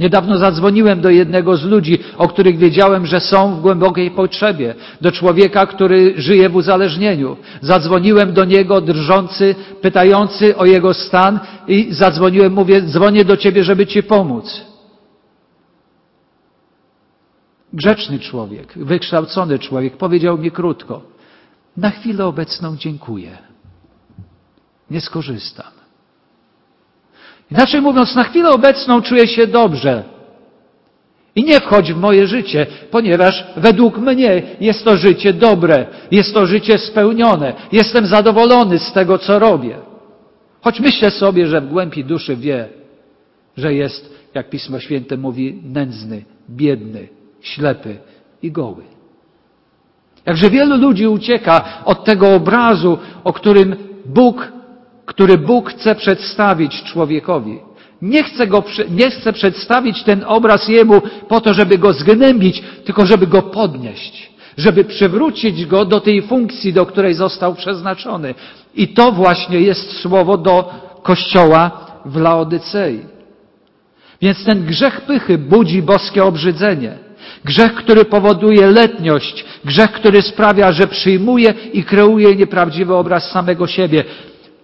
Niedawno 0.00 0.38
zadzwoniłem 0.38 1.00
do 1.00 1.10
jednego 1.10 1.56
z 1.56 1.64
ludzi, 1.64 1.98
o 2.18 2.28
których 2.28 2.58
wiedziałem, 2.58 3.06
że 3.06 3.20
są 3.20 3.56
w 3.56 3.60
głębokiej 3.60 4.10
potrzebie, 4.10 4.74
do 5.00 5.12
człowieka, 5.12 5.66
który 5.66 6.14
żyje 6.16 6.48
w 6.48 6.56
uzależnieniu. 6.56 7.36
Zadzwoniłem 7.60 8.32
do 8.32 8.44
niego 8.44 8.80
drżący, 8.80 9.54
pytający 9.80 10.56
o 10.56 10.66
jego 10.66 10.94
stan 10.94 11.40
i 11.68 11.86
zadzwoniłem, 11.90 12.52
mówię, 12.52 12.82
dzwonię 12.82 13.24
do 13.24 13.36
ciebie, 13.36 13.64
żeby 13.64 13.86
ci 13.86 14.02
pomóc. 14.02 14.71
Grzeczny 17.72 18.18
człowiek, 18.18 18.72
wykształcony 18.76 19.58
człowiek 19.58 19.96
powiedział 19.96 20.38
mi 20.38 20.50
krótko, 20.50 21.02
na 21.76 21.90
chwilę 21.90 22.26
obecną 22.26 22.76
dziękuję. 22.76 23.38
Nie 24.90 25.00
skorzystam. 25.00 25.72
Inaczej 27.50 27.80
mówiąc, 27.80 28.14
na 28.14 28.24
chwilę 28.24 28.50
obecną 28.50 29.02
czuję 29.02 29.26
się 29.26 29.46
dobrze. 29.46 30.04
I 31.36 31.44
nie 31.44 31.60
wchodź 31.60 31.92
w 31.92 31.96
moje 31.96 32.26
życie, 32.26 32.66
ponieważ 32.90 33.44
według 33.56 33.98
mnie 33.98 34.42
jest 34.60 34.84
to 34.84 34.96
życie 34.96 35.32
dobre, 35.32 35.86
jest 36.10 36.34
to 36.34 36.46
życie 36.46 36.78
spełnione, 36.78 37.54
jestem 37.72 38.06
zadowolony 38.06 38.78
z 38.78 38.92
tego, 38.92 39.18
co 39.18 39.38
robię. 39.38 39.78
Choć 40.60 40.80
myślę 40.80 41.10
sobie, 41.10 41.46
że 41.46 41.60
w 41.60 41.68
głębi 41.68 42.04
duszy 42.04 42.36
wie, 42.36 42.68
że 43.56 43.74
jest, 43.74 44.14
jak 44.34 44.50
Pismo 44.50 44.80
Święte 44.80 45.16
mówi, 45.16 45.60
nędzny, 45.64 46.24
biedny, 46.50 47.08
ślepy 47.42 47.98
i 48.42 48.52
goły. 48.52 48.84
Jakże 50.26 50.50
wielu 50.50 50.76
ludzi 50.76 51.06
ucieka 51.06 51.64
od 51.84 52.04
tego 52.04 52.34
obrazu, 52.34 52.98
o 53.24 53.32
którym 53.32 53.76
Bóg 54.06 54.52
który 55.06 55.38
Bóg 55.38 55.70
chce 55.70 55.94
przedstawić 55.94 56.82
człowiekowi. 56.82 57.58
Nie 58.02 58.22
chce, 58.24 58.46
go, 58.46 58.64
nie 58.90 59.10
chce 59.10 59.32
przedstawić 59.32 60.02
ten 60.02 60.24
obraz 60.26 60.68
jemu 60.68 61.02
po 61.28 61.40
to, 61.40 61.54
żeby 61.54 61.78
go 61.78 61.92
zgnębić, 61.92 62.62
tylko 62.84 63.06
żeby 63.06 63.26
go 63.26 63.42
podnieść, 63.42 64.32
żeby 64.56 64.84
przywrócić 64.84 65.66
go 65.66 65.84
do 65.84 66.00
tej 66.00 66.22
funkcji, 66.22 66.72
do 66.72 66.86
której 66.86 67.14
został 67.14 67.54
przeznaczony. 67.54 68.34
I 68.74 68.88
to 68.88 69.12
właśnie 69.12 69.60
jest 69.60 69.92
słowo 69.92 70.38
do 70.38 70.74
Kościoła 71.02 71.70
w 72.04 72.16
Laodycei. 72.16 73.00
Więc 74.22 74.44
ten 74.44 74.64
grzech 74.64 75.00
pychy 75.00 75.38
budzi 75.38 75.82
boskie 75.82 76.24
obrzydzenie. 76.24 76.98
Grzech, 77.44 77.74
który 77.74 78.04
powoduje 78.04 78.66
letniość, 78.66 79.44
grzech, 79.64 79.92
który 79.92 80.22
sprawia, 80.22 80.72
że 80.72 80.86
przyjmuje 80.86 81.54
i 81.72 81.84
kreuje 81.84 82.36
nieprawdziwy 82.36 82.94
obraz 82.94 83.30
samego 83.30 83.66
siebie. 83.66 84.04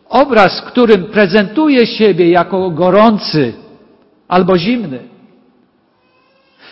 Obraz, 0.08 0.62
którym 0.62 1.04
prezentuje 1.04 1.86
siebie 1.86 2.30
jako 2.30 2.70
gorący 2.70 3.52
albo 4.28 4.58
zimny. 4.58 4.98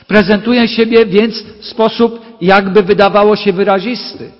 Prezentuje 0.07 0.69
siebie 0.69 1.07
więc 1.07 1.43
w 1.43 1.65
sposób, 1.67 2.21
jakby 2.41 2.83
wydawało 2.83 3.37
się 3.37 3.53
wyrazisty. 3.53 4.31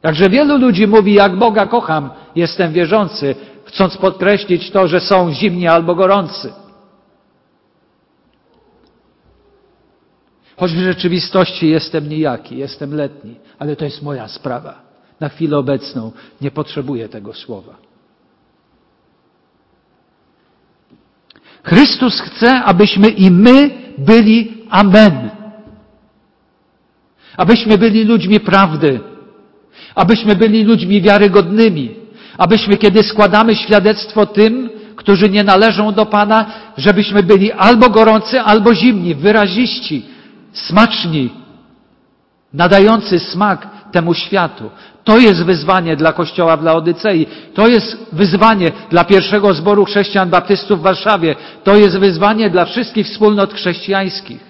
Także 0.00 0.28
wielu 0.30 0.58
ludzi 0.58 0.86
mówi, 0.86 1.14
jak 1.14 1.36
Boga 1.36 1.66
kocham, 1.66 2.10
jestem 2.36 2.72
wierzący, 2.72 3.34
chcąc 3.64 3.96
podkreślić 3.96 4.70
to, 4.70 4.88
że 4.88 5.00
są 5.00 5.32
zimni 5.32 5.68
albo 5.68 5.94
gorący. 5.94 6.52
Choć 10.58 10.72
w 10.72 10.78
rzeczywistości 10.78 11.68
jestem 11.68 12.08
nijaki, 12.08 12.58
jestem 12.58 12.94
letni, 12.94 13.34
ale 13.58 13.76
to 13.76 13.84
jest 13.84 14.02
moja 14.02 14.28
sprawa. 14.28 14.82
Na 15.20 15.28
chwilę 15.28 15.58
obecną 15.58 16.12
nie 16.40 16.50
potrzebuję 16.50 17.08
tego 17.08 17.34
słowa. 17.34 17.74
Chrystus 21.62 22.20
chce, 22.20 22.62
abyśmy 22.64 23.08
i 23.08 23.30
my 23.30 23.70
byli 23.98 24.58
Amen. 24.70 25.30
Abyśmy 27.36 27.78
byli 27.78 28.04
ludźmi 28.04 28.40
prawdy. 28.40 29.00
Abyśmy 29.94 30.36
byli 30.36 30.64
ludźmi 30.64 31.02
wiarygodnymi. 31.02 31.94
Abyśmy, 32.38 32.76
kiedy 32.76 33.02
składamy 33.02 33.56
świadectwo 33.56 34.26
tym, 34.26 34.70
którzy 34.96 35.30
nie 35.30 35.44
należą 35.44 35.92
do 35.92 36.06
Pana, 36.06 36.46
żebyśmy 36.76 37.22
byli 37.22 37.52
albo 37.52 37.90
gorący, 37.90 38.40
albo 38.40 38.74
zimni, 38.74 39.14
wyraziści, 39.14 40.17
smaczni, 40.66 41.30
nadający 42.52 43.18
smak 43.18 43.68
temu 43.92 44.14
światu. 44.14 44.70
To 45.04 45.18
jest 45.18 45.44
wyzwanie 45.44 45.96
dla 45.96 46.12
Kościoła 46.12 46.56
w 46.56 46.62
Laodycei. 46.62 47.26
To 47.54 47.68
jest 47.68 47.96
wyzwanie 48.12 48.72
dla 48.90 49.04
pierwszego 49.04 49.54
zboru 49.54 49.84
chrześcijan 49.84 50.30
baptystów 50.30 50.80
w 50.80 50.82
Warszawie. 50.82 51.36
To 51.64 51.76
jest 51.76 51.98
wyzwanie 51.98 52.50
dla 52.50 52.64
wszystkich 52.64 53.06
wspólnot 53.06 53.54
chrześcijańskich. 53.54 54.47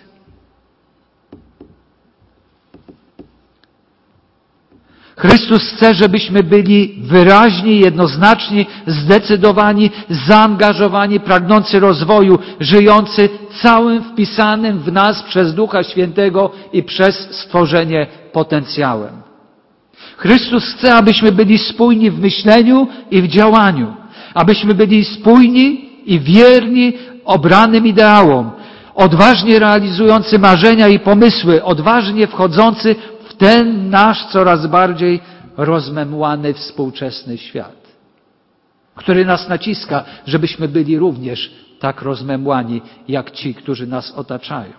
Chrystus 5.19 5.63
chce, 5.63 5.95
żebyśmy 5.95 6.43
byli 6.43 6.95
wyraźni, 7.03 7.81
jednoznaczni, 7.81 8.67
zdecydowani, 8.87 9.91
zaangażowani, 10.27 11.21
pragnący 11.21 11.81
rozwoju, 11.81 12.39
żyjący 12.61 13.29
całym 13.63 14.03
wpisanym 14.03 14.79
w 14.79 14.93
nas 14.93 15.23
przez 15.23 15.55
Ducha 15.55 15.83
Świętego 15.83 16.51
i 16.73 16.83
przez 16.83 17.17
stworzenie 17.31 18.07
potencjałem. 18.33 19.23
Chrystus 20.17 20.65
chce, 20.65 20.95
abyśmy 20.95 21.33
byli 21.33 21.59
spójni 21.59 22.11
w 22.11 22.21
myśleniu 22.21 22.89
i 23.11 23.23
w 23.23 23.29
działaniu, 23.29 23.95
abyśmy 24.35 24.75
byli 24.75 25.05
spójni 25.05 25.91
i 26.07 26.21
wierni 26.21 26.93
obranym 27.25 27.87
ideałom, 27.87 28.51
odważnie 28.95 29.59
realizujący 29.59 30.39
marzenia 30.39 30.89
i 30.89 30.99
pomysły, 30.99 31.65
odważnie 31.65 32.27
wchodzący 32.27 32.97
ten 33.39 33.91
nasz 33.91 34.27
coraz 34.27 34.67
bardziej 34.67 35.21
rozmemłany 35.57 36.55
współczesny 36.55 37.39
świat, 37.39 37.77
który 38.95 39.25
nas 39.25 39.49
naciska, 39.49 40.05
żebyśmy 40.27 40.69
byli 40.69 40.99
również 40.99 41.51
tak 41.81 42.03
rozmemłani, 42.03 42.83
jak 43.09 43.31
ci, 43.31 43.55
którzy 43.55 43.87
nas 43.87 44.13
otaczają. 44.17 44.73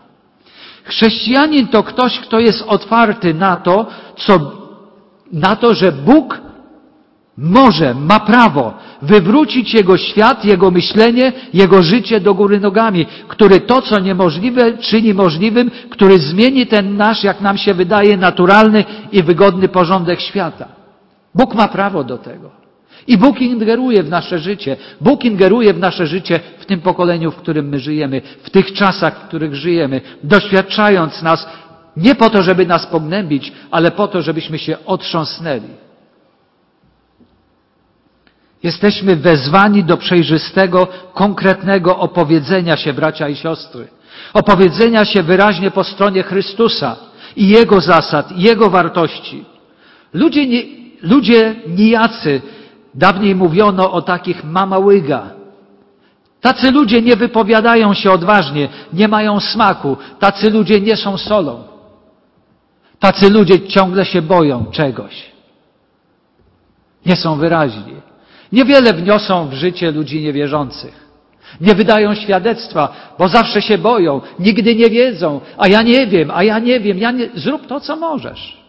Chrześcijanin 0.83 1.67
to 1.67 1.83
ktoś, 1.83 2.19
kto 2.19 2.39
jest 2.39 2.63
otwarty 2.67 3.33
na 3.33 3.55
to, 3.55 3.87
co, 4.17 4.51
na 5.31 5.55
to, 5.55 5.73
że 5.73 5.91
Bóg 5.91 6.41
może, 7.39 7.93
ma 7.93 8.19
prawo 8.19 8.73
wywrócić 9.01 9.73
jego 9.73 9.97
świat, 9.97 10.45
jego 10.45 10.71
myślenie, 10.71 11.33
jego 11.53 11.83
życie 11.83 12.19
do 12.19 12.33
góry 12.33 12.59
nogami, 12.59 13.05
który 13.27 13.59
to, 13.59 13.81
co 13.81 13.99
niemożliwe, 13.99 14.77
czyni 14.77 15.13
możliwym, 15.13 15.71
który 15.89 16.19
zmieni 16.19 16.67
ten 16.67 16.97
nasz, 16.97 17.23
jak 17.23 17.41
nam 17.41 17.57
się 17.57 17.73
wydaje, 17.73 18.17
naturalny 18.17 18.83
i 19.11 19.23
wygodny 19.23 19.67
porządek 19.67 20.21
świata. 20.21 20.67
Bóg 21.35 21.55
ma 21.55 21.67
prawo 21.67 22.03
do 22.03 22.17
tego. 22.17 22.49
I 23.07 23.17
Bóg 23.17 23.41
ingeruje 23.41 24.03
w 24.03 24.09
nasze 24.09 24.39
życie. 24.39 24.77
Bóg 25.01 25.25
ingeruje 25.25 25.73
w 25.73 25.79
nasze 25.79 26.07
życie 26.07 26.39
w 26.59 26.65
tym 26.65 26.81
pokoleniu, 26.81 27.31
w 27.31 27.35
którym 27.35 27.69
my 27.69 27.79
żyjemy, 27.79 28.21
w 28.43 28.49
tych 28.49 28.73
czasach, 28.73 29.19
w 29.19 29.27
których 29.27 29.55
żyjemy, 29.55 30.01
doświadczając 30.23 31.21
nas 31.21 31.47
nie 31.97 32.15
po 32.15 32.29
to, 32.29 32.43
żeby 32.43 32.65
nas 32.65 32.85
pognębić, 32.85 33.51
ale 33.71 33.91
po 33.91 34.07
to, 34.07 34.21
żebyśmy 34.21 34.59
się 34.59 34.77
otrząsnęli. 34.85 35.88
Jesteśmy 38.63 39.15
wezwani 39.15 39.83
do 39.83 39.97
przejrzystego, 39.97 40.87
konkretnego 41.13 41.97
opowiedzenia 41.97 42.77
się, 42.77 42.93
bracia 42.93 43.29
i 43.29 43.35
siostry. 43.35 43.87
Opowiedzenia 44.33 45.05
się 45.05 45.23
wyraźnie 45.23 45.71
po 45.71 45.83
stronie 45.83 46.23
Chrystusa 46.23 46.95
i 47.35 47.47
Jego 47.47 47.81
zasad, 47.81 48.31
Jego 48.37 48.69
wartości. 48.69 49.45
Ludzie, 50.13 50.47
nie, 50.47 50.63
ludzie 51.01 51.55
nijacy, 51.67 52.41
dawniej 52.95 53.35
mówiono 53.35 53.91
o 53.91 54.01
takich 54.01 54.43
mamałyga. 54.43 55.29
Tacy 56.41 56.71
ludzie 56.71 57.01
nie 57.01 57.15
wypowiadają 57.15 57.93
się 57.93 58.11
odważnie, 58.11 58.69
nie 58.93 59.07
mają 59.07 59.39
smaku. 59.39 59.97
Tacy 60.19 60.49
ludzie 60.49 60.81
nie 60.81 60.97
są 60.97 61.17
solą. 61.17 61.63
Tacy 62.99 63.29
ludzie 63.29 63.67
ciągle 63.67 64.05
się 64.05 64.21
boją 64.21 64.65
czegoś. 64.65 65.31
Nie 67.05 67.15
są 67.15 67.35
wyraźni. 67.35 67.93
Niewiele 68.51 68.93
wniosą 68.93 69.47
w 69.47 69.53
życie 69.53 69.91
ludzi 69.91 70.21
niewierzących. 70.21 71.09
Nie 71.61 71.75
wydają 71.75 72.15
świadectwa, 72.15 72.93
bo 73.19 73.27
zawsze 73.27 73.61
się 73.61 73.77
boją, 73.77 74.21
nigdy 74.39 74.75
nie 74.75 74.89
wiedzą, 74.89 75.41
a 75.57 75.67
ja 75.67 75.81
nie 75.81 76.07
wiem, 76.07 76.31
a 76.31 76.43
ja 76.43 76.59
nie 76.59 76.79
wiem, 76.79 76.97
ja 76.97 77.11
nie... 77.11 77.29
zrób 77.35 77.67
to, 77.67 77.79
co 77.79 77.95
możesz. 77.95 78.59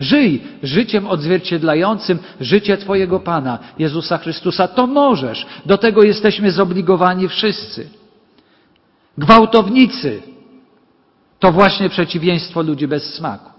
Żyj 0.00 0.42
życiem 0.62 1.06
odzwierciedlającym 1.06 2.18
życie 2.40 2.76
Twojego 2.76 3.20
Pana, 3.20 3.58
Jezusa 3.78 4.18
Chrystusa. 4.18 4.68
To 4.68 4.86
możesz. 4.86 5.46
Do 5.66 5.78
tego 5.78 6.02
jesteśmy 6.02 6.50
zobligowani 6.50 7.28
wszyscy. 7.28 7.88
Gwałtownicy 9.18 10.22
to 11.38 11.52
właśnie 11.52 11.88
przeciwieństwo 11.88 12.62
ludzi 12.62 12.88
bez 12.88 13.14
smaku. 13.14 13.51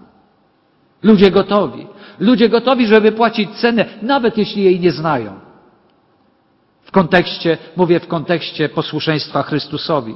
Ludzie 1.04 1.30
gotowi. 1.30 1.86
Ludzie 2.20 2.48
gotowi, 2.48 2.86
żeby 2.86 3.12
płacić 3.12 3.50
cenę, 3.50 3.84
nawet 4.02 4.38
jeśli 4.38 4.64
jej 4.64 4.80
nie 4.80 4.92
znają. 4.92 5.32
W 6.84 6.90
kontekście, 6.90 7.58
mówię 7.76 8.00
w 8.00 8.06
kontekście 8.06 8.68
posłuszeństwa 8.68 9.42
Chrystusowi. 9.42 10.14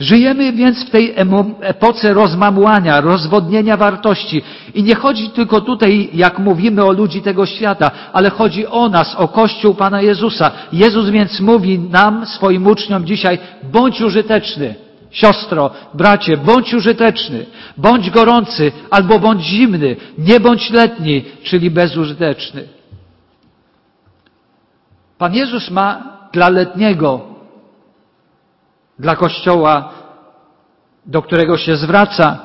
Żyjemy 0.00 0.52
więc 0.52 0.84
w 0.84 0.90
tej 0.90 1.14
epoce 1.60 2.14
rozmamłania, 2.14 3.00
rozwodnienia 3.00 3.76
wartości. 3.76 4.42
I 4.74 4.82
nie 4.82 4.94
chodzi 4.94 5.30
tylko 5.30 5.60
tutaj, 5.60 6.10
jak 6.14 6.38
mówimy 6.38 6.84
o 6.84 6.92
ludzi 6.92 7.22
tego 7.22 7.46
świata, 7.46 7.90
ale 8.12 8.30
chodzi 8.30 8.66
o 8.66 8.88
nas, 8.88 9.14
o 9.14 9.28
Kościół 9.28 9.74
Pana 9.74 10.02
Jezusa. 10.02 10.50
Jezus 10.72 11.10
więc 11.10 11.40
mówi 11.40 11.78
nam, 11.78 12.26
swoim 12.26 12.66
uczniom 12.66 13.06
dzisiaj, 13.06 13.38
bądź 13.72 14.00
użyteczny. 14.00 14.74
Siostro, 15.12 15.70
bracie, 15.94 16.36
bądź 16.36 16.74
użyteczny, 16.74 17.46
bądź 17.76 18.10
gorący 18.10 18.72
albo 18.90 19.18
bądź 19.18 19.42
zimny, 19.42 19.96
nie 20.18 20.40
bądź 20.40 20.70
letni, 20.70 21.24
czyli 21.42 21.70
bezużyteczny. 21.70 22.68
Pan 25.18 25.34
Jezus 25.34 25.70
ma 25.70 26.02
dla 26.32 26.48
letniego, 26.48 27.20
dla 28.98 29.16
Kościoła, 29.16 29.92
do 31.06 31.22
którego 31.22 31.58
się 31.58 31.76
zwraca, 31.76 32.38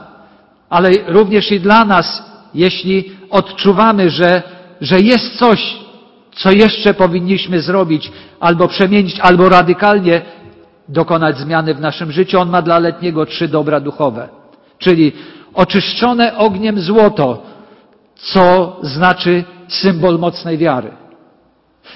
ale 0.69 0.89
również 1.07 1.51
i 1.51 1.59
dla 1.59 1.85
nas, 1.85 2.23
jeśli 2.53 3.11
odczuwamy, 3.29 4.09
że, 4.09 4.43
że 4.81 4.99
jest 4.99 5.37
coś, 5.37 5.77
co 6.35 6.51
jeszcze 6.51 6.93
powinniśmy 6.93 7.61
zrobić, 7.61 8.11
albo 8.39 8.67
przemienić, 8.67 9.19
albo 9.19 9.49
radykalnie 9.49 10.21
dokonać 10.89 11.37
zmiany 11.37 11.73
w 11.73 11.79
naszym 11.79 12.11
życiu. 12.11 12.39
On 12.39 12.49
ma 12.49 12.61
dla 12.61 12.79
letniego 12.79 13.25
trzy 13.25 13.47
dobra 13.47 13.79
duchowe, 13.79 14.29
czyli 14.77 15.11
oczyszczone 15.53 16.37
ogniem 16.37 16.79
złoto, 16.79 17.43
co 18.15 18.75
znaczy 18.81 19.43
symbol 19.67 20.19
mocnej 20.19 20.57
wiary. 20.57 20.91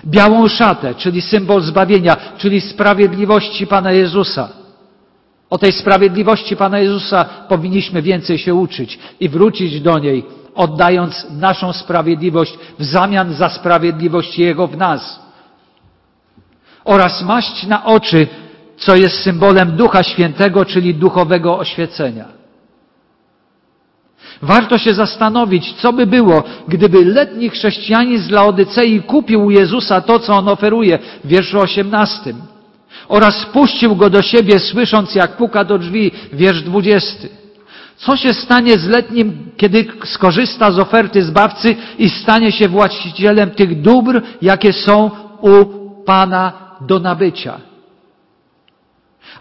Białą 0.06 0.47
szatę, 0.47 0.95
czyli 0.95 1.21
symbol 1.21 1.62
zbawienia, 1.62 2.17
czyli 2.38 2.62
sprawiedliwości 2.62 3.67
Pana 3.67 3.91
Jezusa. 3.91 4.49
O 5.49 5.58
tej 5.58 5.71
sprawiedliwości 5.71 6.56
Pana 6.56 6.80
Jezusa 6.80 7.25
powinniśmy 7.25 8.01
więcej 8.01 8.38
się 8.38 8.56
uczyć 8.56 8.99
i 9.19 9.30
wrócić 9.30 9.82
do 9.82 9.99
niej, 9.99 10.25
oddając 10.56 11.27
naszą 11.32 11.73
sprawiedliwość 11.73 12.58
w 12.80 12.84
zamian 12.84 13.34
za 13.34 13.49
sprawiedliwość 13.49 14.39
Jego 14.39 14.67
w 14.67 14.77
nas. 14.77 15.19
Oraz 16.86 17.21
maść 17.21 17.67
na 17.67 17.86
oczy, 17.86 18.27
co 18.82 18.96
jest 18.96 19.24
symbolem 19.24 19.72
Ducha 19.72 20.04
Świętego, 20.04 20.65
czyli 20.65 20.96
duchowego 20.96 21.58
oświecenia. 21.58 22.26
Warto 24.41 24.78
się 24.78 24.94
zastanowić, 24.94 25.74
co 25.74 25.94
by 25.94 26.08
było, 26.08 26.44
gdyby 26.67 27.06
letni 27.06 27.50
chrześcijanin 27.50 28.20
z 28.20 28.30
Laodycei 28.30 29.02
kupił 29.02 29.46
u 29.46 29.52
Jezusa 29.52 30.02
to, 30.02 30.20
co 30.20 30.34
on 30.34 30.48
oferuje 30.48 31.00
w 31.24 31.28
wierszu 31.28 31.60
18 31.60 32.34
oraz 33.08 33.46
puścił 33.46 33.96
go 33.96 34.10
do 34.10 34.22
siebie, 34.22 34.60
słysząc, 34.60 35.15
jak 35.15 35.38
puka 35.38 35.63
do 35.63 35.78
drzwi, 35.78 36.12
wiersz 36.34 36.62
20. 36.62 37.28
Co 37.98 38.17
się 38.17 38.34
stanie 38.34 38.78
z 38.78 38.88
letnim, 38.88 39.52
kiedy 39.58 39.86
skorzysta 40.06 40.72
z 40.72 40.80
oferty 40.80 41.24
Zbawcy 41.24 41.76
i 41.98 42.10
stanie 42.10 42.52
się 42.52 42.67
właścicielem 42.67 43.52
tych 43.52 43.82
dóbr, 43.82 44.22
jakie 44.41 44.74
są 44.74 45.12
u 45.41 45.65
Pana 46.06 46.54
do 46.82 47.00
nabycia? 47.00 47.70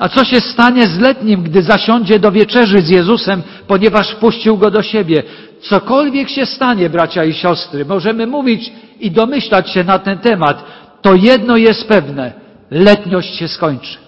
A 0.01 0.09
co 0.09 0.25
się 0.25 0.41
stanie 0.41 0.87
z 0.87 0.99
letnim, 0.99 1.43
gdy 1.43 1.63
zasiądzie 1.63 2.19
do 2.19 2.33
wieczerzy 2.33 2.79
z 2.79 2.89
Jezusem, 2.89 3.43
ponieważ 3.67 4.11
wpuścił 4.11 4.57
go 4.57 4.71
do 4.71 4.83
siebie? 4.83 5.23
Cokolwiek 5.61 6.29
się 6.29 6.47
stanie, 6.47 6.91
bracia 6.91 7.25
i 7.25 7.33
siostry, 7.33 7.85
możemy 7.85 8.27
mówić 8.27 8.73
i 9.01 9.11
domyślać 9.11 9.71
się 9.71 9.85
na 9.85 9.99
ten 9.99 10.19
temat, 10.19 10.65
to 11.03 11.15
jedno 11.15 11.57
jest 11.57 11.89
pewne. 11.89 12.33
Letniość 12.71 13.35
się 13.35 13.49
skończy. 13.49 13.99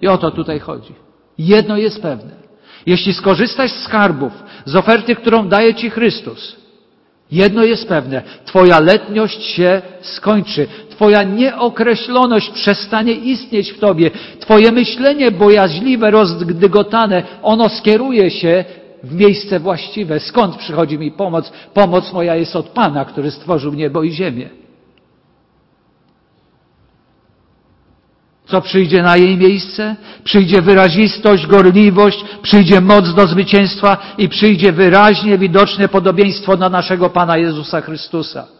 I 0.00 0.08
o 0.08 0.18
to 0.18 0.30
tutaj 0.30 0.60
chodzi. 0.60 0.94
Jedno 1.38 1.76
jest 1.76 2.02
pewne. 2.02 2.30
Jeśli 2.86 3.14
skorzystasz 3.14 3.72
z 3.72 3.82
skarbów, 3.82 4.32
z 4.64 4.76
oferty, 4.76 5.16
którą 5.16 5.48
daje 5.48 5.74
Ci 5.74 5.90
Chrystus, 5.90 6.56
jedno 7.32 7.64
jest 7.64 7.88
pewne. 7.88 8.22
Twoja 8.44 8.80
letniość 8.80 9.42
się 9.42 9.82
skończy. 10.00 10.66
Twoja 11.00 11.22
nieokreśloność 11.22 12.50
przestanie 12.50 13.12
istnieć 13.12 13.72
w 13.72 13.78
Tobie. 13.78 14.10
Twoje 14.40 14.72
myślenie 14.72 15.30
bojaźliwe, 15.30 16.10
rozdygotane, 16.10 17.22
ono 17.42 17.68
skieruje 17.68 18.30
się 18.30 18.64
w 19.04 19.14
miejsce 19.14 19.60
właściwe. 19.60 20.20
Skąd 20.20 20.56
przychodzi 20.56 20.98
mi 20.98 21.12
pomoc? 21.12 21.52
Pomoc 21.74 22.12
moja 22.12 22.36
jest 22.36 22.56
od 22.56 22.68
Pana, 22.68 23.04
który 23.04 23.30
stworzył 23.30 23.74
niebo 23.74 24.02
i 24.02 24.12
ziemię. 24.12 24.48
Co 28.46 28.60
przyjdzie 28.60 29.02
na 29.02 29.16
jej 29.16 29.36
miejsce? 29.36 29.96
Przyjdzie 30.24 30.62
wyrazistość, 30.62 31.46
gorliwość, 31.46 32.24
przyjdzie 32.42 32.80
moc 32.80 33.14
do 33.14 33.26
zwycięstwa 33.26 33.96
i 34.18 34.28
przyjdzie 34.28 34.72
wyraźnie 34.72 35.38
widoczne 35.38 35.88
podobieństwo 35.88 36.56
na 36.56 36.68
naszego 36.68 37.10
Pana 37.10 37.36
Jezusa 37.36 37.80
Chrystusa. 37.80 38.59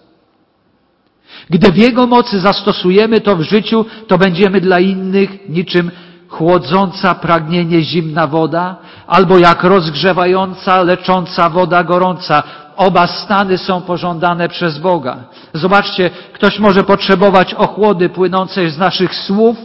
Gdy 1.50 1.72
w 1.72 1.76
Jego 1.76 2.06
mocy 2.06 2.40
zastosujemy 2.40 3.20
to 3.20 3.36
w 3.36 3.42
życiu, 3.42 3.86
to 4.06 4.18
będziemy 4.18 4.60
dla 4.60 4.80
innych 4.80 5.48
niczym 5.48 5.90
chłodząca 6.28 7.14
pragnienie 7.14 7.82
zimna 7.82 8.26
woda, 8.26 8.76
albo 9.06 9.38
jak 9.38 9.64
rozgrzewająca, 9.64 10.82
lecząca 10.82 11.50
woda 11.50 11.84
gorąca. 11.84 12.42
Oba 12.76 13.06
stany 13.06 13.58
są 13.58 13.80
pożądane 13.80 14.48
przez 14.48 14.78
Boga. 14.78 15.16
Zobaczcie, 15.54 16.10
ktoś 16.32 16.58
może 16.58 16.84
potrzebować 16.84 17.54
ochłody 17.54 18.08
płynącej 18.08 18.70
z 18.70 18.78
naszych 18.78 19.14
słów 19.14 19.56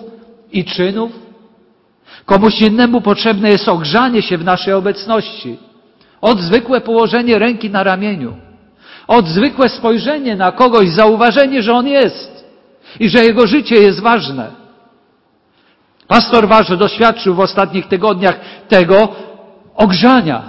i 0.51 0.65
czynów. 0.65 1.11
Komuś 2.25 2.61
innemu 2.61 3.01
potrzebne 3.01 3.49
jest 3.49 3.69
ogrzanie 3.69 4.21
się 4.21 4.37
w 4.37 4.43
naszej 4.43 4.73
obecności. 4.73 5.57
Od 6.21 6.39
zwykłe 6.39 6.81
położenie 6.81 7.39
ręki 7.39 7.69
na 7.69 7.83
ramieniu. 7.83 8.44
Od 9.07 9.27
zwykłe 9.27 9.69
spojrzenie 9.69 10.35
na 10.35 10.51
kogoś, 10.51 10.89
zauważenie, 10.89 11.63
że 11.63 11.73
on 11.73 11.87
jest 11.87 12.45
i 12.99 13.09
że 13.09 13.25
jego 13.25 13.47
życie 13.47 13.75
jest 13.75 13.99
ważne. 13.99 14.51
Pastor 16.07 16.47
Wasz 16.47 16.77
doświadczył 16.77 17.35
w 17.35 17.39
ostatnich 17.39 17.87
tygodniach 17.87 18.39
tego 18.67 19.15
ogrzania, 19.75 20.43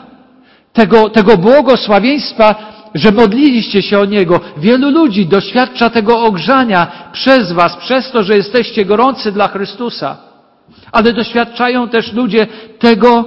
tego, 0.73 1.11
tego 1.11 1.37
błogosławieństwa, 1.37 2.55
że 2.95 3.13
modliliście 3.13 3.83
się 3.83 3.99
o 3.99 4.05
Niego. 4.05 4.41
Wielu 4.57 4.91
ludzi 4.91 5.27
doświadcza 5.27 5.91
tego 5.91 6.21
ogrzania 6.21 6.87
przez 7.13 7.53
Was, 7.53 7.77
przez 7.77 8.11
to, 8.11 8.23
że 8.23 8.37
jesteście 8.37 8.85
gorący 8.85 9.33
dla 9.33 9.49
Chrystusa. 9.49 10.17
Ale 10.93 11.13
doświadczają 11.13 11.89
też 11.89 12.13
ludzie 12.13 12.47
tego, 12.79 13.25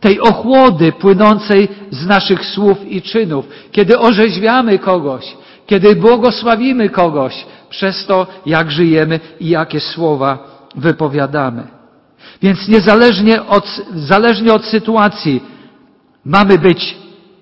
tej 0.00 0.20
ochłody 0.20 0.92
płynącej 0.92 1.68
z 1.90 2.06
naszych 2.06 2.46
słów 2.46 2.92
i 2.92 3.02
czynów. 3.02 3.46
Kiedy 3.72 3.98
orzeźwiamy 3.98 4.78
kogoś, 4.78 5.36
kiedy 5.66 5.96
błogosławimy 5.96 6.88
kogoś 6.88 7.46
przez 7.70 8.06
to, 8.06 8.26
jak 8.46 8.70
żyjemy 8.70 9.20
i 9.40 9.48
jakie 9.48 9.80
słowa 9.80 10.38
wypowiadamy. 10.76 11.62
Więc 12.42 12.68
niezależnie 12.68 13.42
od, 13.42 13.80
zależnie 13.94 14.52
od 14.52 14.64
sytuacji 14.64 15.42
mamy 16.24 16.58
być 16.58 16.96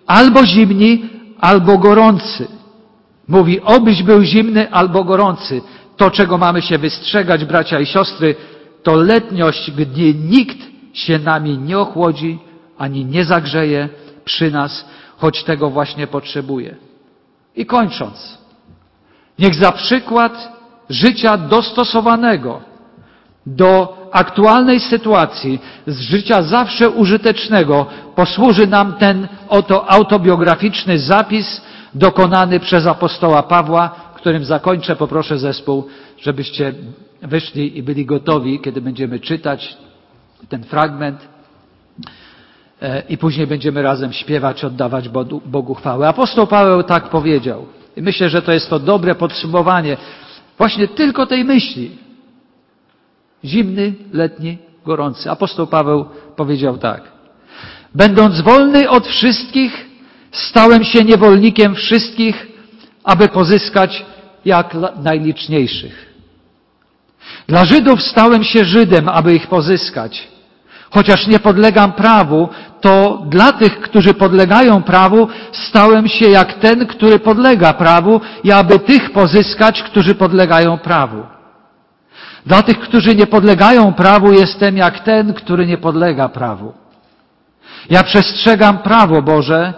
albo 0.06 0.46
zimni, 0.46 1.04
albo 1.40 1.78
gorący. 1.78 2.48
Mówi, 3.28 3.60
obyś 3.60 4.02
był 4.02 4.22
zimny 4.22 4.70
albo 4.70 5.04
gorący. 5.04 5.60
To, 5.96 6.10
czego 6.10 6.38
mamy 6.38 6.62
się 6.62 6.78
wystrzegać, 6.78 7.44
bracia 7.44 7.80
i 7.80 7.86
siostry, 7.86 8.34
to 8.82 8.96
letniość, 8.96 9.70
gdy 9.70 10.14
nikt 10.14 10.58
się 10.92 11.18
nami 11.18 11.58
nie 11.58 11.78
ochłodzi, 11.78 12.38
ani 12.78 13.04
nie 13.04 13.24
zagrzeje 13.24 13.88
przy 14.24 14.50
nas, 14.50 14.84
choć 15.16 15.44
tego 15.44 15.70
właśnie 15.70 16.06
potrzebuje. 16.06 16.76
I 17.56 17.66
kończąc, 17.66 18.38
niech 19.38 19.54
za 19.54 19.72
przykład 19.72 20.52
życia 20.90 21.36
dostosowanego 21.36 22.60
do 23.46 23.96
aktualnej 24.12 24.80
sytuacji, 24.80 25.58
z 25.86 26.00
życia 26.00 26.42
zawsze 26.42 26.90
użytecznego, 26.90 27.86
posłuży 28.14 28.66
nam 28.66 28.92
ten 28.92 29.28
oto 29.48 29.90
autobiograficzny 29.90 30.98
zapis 30.98 31.62
dokonany 31.94 32.60
przez 32.60 32.86
apostoła 32.86 33.42
Pawła, 33.42 33.90
którym 34.14 34.44
zakończę. 34.44 34.96
Poproszę 34.96 35.38
zespół, 35.38 35.86
żebyście 36.18 36.74
wyszli 37.22 37.78
i 37.78 37.82
byli 37.82 38.06
gotowi, 38.06 38.60
kiedy 38.60 38.80
będziemy 38.80 39.20
czytać 39.20 39.76
ten 40.48 40.64
fragment 40.64 41.28
i 43.08 43.18
później 43.18 43.46
będziemy 43.46 43.82
razem 43.82 44.12
śpiewać, 44.12 44.64
oddawać 44.64 45.08
Bogu 45.44 45.74
chwałę. 45.74 46.08
Apostoł 46.08 46.46
Paweł 46.46 46.82
tak 46.82 47.08
powiedział. 47.08 47.66
I 47.96 48.02
myślę, 48.02 48.28
że 48.28 48.42
to 48.42 48.52
jest 48.52 48.70
to 48.70 48.78
dobre 48.78 49.14
podsumowanie 49.14 49.96
właśnie 50.58 50.88
tylko 50.88 51.26
tej 51.26 51.44
myśli. 51.44 51.90
Zimny, 53.44 53.94
letni, 54.12 54.58
gorący. 54.84 55.30
Apostoł 55.30 55.66
Paweł 55.66 56.04
powiedział 56.36 56.78
tak. 56.78 57.02
Będąc 57.94 58.40
wolny 58.40 58.90
od 58.90 59.06
wszystkich, 59.06 59.86
stałem 60.32 60.84
się 60.84 61.04
niewolnikiem 61.04 61.74
wszystkich, 61.74 62.46
aby 63.04 63.28
pozyskać 63.28 64.04
jak 64.44 64.76
najliczniejszych. 65.02 66.14
Dla 67.48 67.64
Żydów 67.64 68.02
stałem 68.02 68.44
się 68.44 68.64
Żydem, 68.64 69.08
aby 69.08 69.34
ich 69.34 69.46
pozyskać. 69.46 70.28
Chociaż 70.90 71.26
nie 71.26 71.38
podlegam 71.38 71.92
prawu, 71.92 72.48
to 72.80 73.22
dla 73.26 73.52
tych, 73.52 73.80
którzy 73.80 74.14
podlegają 74.14 74.82
prawu, 74.82 75.28
stałem 75.52 76.08
się 76.08 76.28
jak 76.28 76.52
ten, 76.54 76.86
który 76.86 77.18
podlega 77.18 77.72
prawu 77.72 78.20
i 78.44 78.52
aby 78.52 78.78
tych 78.78 79.12
pozyskać, 79.12 79.82
którzy 79.82 80.14
podlegają 80.14 80.78
prawu. 80.78 81.22
Dla 82.46 82.62
tych, 82.62 82.78
którzy 82.78 83.14
nie 83.14 83.26
podlegają 83.26 83.92
prawu, 83.92 84.32
jestem 84.32 84.76
jak 84.76 85.00
ten, 85.00 85.34
który 85.34 85.66
nie 85.66 85.78
podlega 85.78 86.28
prawu. 86.28 86.72
Ja 87.90 88.02
przestrzegam 88.02 88.78
prawo 88.78 89.22
Boże, 89.22 89.74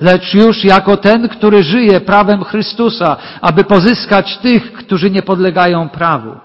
lecz 0.00 0.34
już 0.34 0.64
jako 0.64 0.96
ten, 0.96 1.28
który 1.28 1.62
żyje 1.62 2.00
prawem 2.00 2.44
Chrystusa, 2.44 3.16
aby 3.40 3.64
pozyskać 3.64 4.38
tych, 4.38 4.72
którzy 4.72 5.10
nie 5.10 5.22
podlegają 5.22 5.88
prawu. 5.88 6.36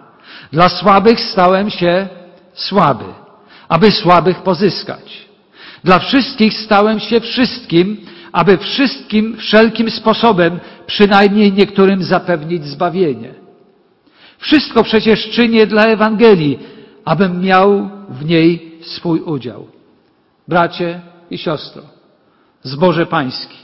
Dla 0.54 0.70
słabych 0.70 1.20
stałem 1.20 1.70
się 1.70 2.08
słaby, 2.54 3.06
aby 3.70 3.92
słabych 3.92 4.44
pozyskać. 4.44 5.28
Dla 5.84 6.00
wszystkich 6.00 6.54
stałem 6.54 7.00
się 7.00 7.20
wszystkim, 7.20 7.98
aby 8.32 8.58
wszystkim, 8.58 9.38
wszelkim 9.38 9.92
sposobem, 9.92 10.60
przynajmniej 10.86 11.54
niektórym 11.54 12.04
zapewnić 12.04 12.66
zbawienie. 12.66 13.34
Wszystko 14.38 14.84
przecież 14.84 15.30
czynię 15.30 15.68
dla 15.68 15.86
Ewangelii, 15.86 16.60
abym 17.06 17.42
miał 17.42 17.90
w 18.10 18.26
niej 18.26 18.80
swój 18.82 19.22
udział. 19.22 19.68
Bracie 20.48 21.02
i 21.32 21.38
siostro, 21.38 21.82
zboże 22.64 23.06
pański, 23.06 23.58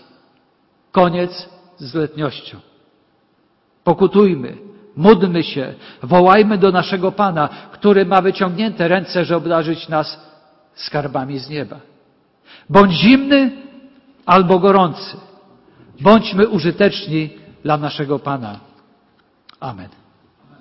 koniec 0.92 1.50
z 1.78 1.94
letniością. 1.94 2.58
Pokutujmy, 3.84 4.58
módlmy 4.96 5.44
się, 5.44 5.74
wołajmy 6.04 6.58
do 6.58 6.72
naszego 6.72 7.12
Pana, 7.12 7.50
który 7.72 8.06
ma 8.06 8.22
wyciągnięte 8.22 8.88
ręce, 8.88 9.26
żeby 9.26 9.38
obdarzyć 9.38 9.90
nas 9.90 10.20
skarbami 10.76 11.40
z 11.40 11.50
nieba. 11.50 11.80
Bądź 12.70 12.92
zimny 12.94 13.52
albo 14.26 14.60
gorący. 14.60 15.18
Bądźmy 16.02 16.48
użyteczni 16.48 17.30
dla 17.64 17.78
naszego 17.78 18.20
Pana. 18.20 18.60
Amen. 19.60 20.03